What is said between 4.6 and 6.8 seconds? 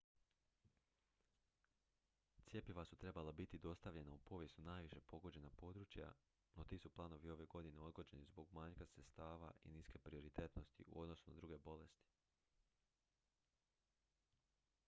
najviše pogođena područja no ti